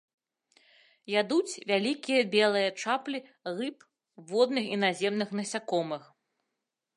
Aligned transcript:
Ядуць 1.21 1.59
вялікія 1.71 2.21
белыя 2.35 2.69
чаплі 2.85 3.17
рыб, 3.61 3.77
водных 4.33 4.65
і 4.75 4.81
наземных 4.87 5.29
насякомых. 5.43 6.03